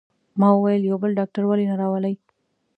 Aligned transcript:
ما 0.39 0.49
وویل: 0.53 0.81
یو 0.89 0.97
بل 1.03 1.11
ډاکټر 1.19 1.43
ولې 1.47 1.65
نه 1.71 1.75
راولئ؟ 1.81 2.15